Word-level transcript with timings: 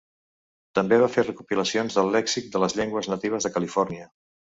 També 0.77 0.97
va 1.01 1.09
fer 1.15 1.23
recopilacions 1.27 1.97
del 1.99 2.09
lèxic 2.15 2.47
de 2.55 2.61
les 2.65 2.77
llengües 2.79 3.11
natives 3.13 3.47
de 3.49 3.53
Califòrnia. 3.59 4.09